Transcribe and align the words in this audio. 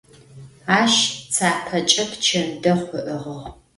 Aş 0.79 0.95
tsapeç'e 1.31 2.03
pçendexhu 2.09 2.99
ı'ığığ. 3.13 3.43